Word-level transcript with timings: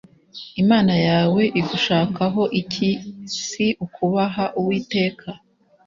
Imana 0.61 0.93
yawe 1.07 1.41
igushakaho 1.59 2.43
iki 2.61 2.89
Si 3.45 3.65
ukubaha 3.85 4.45
Uwiteka 4.59 5.29